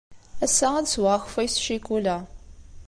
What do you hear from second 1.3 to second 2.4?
s ccikula.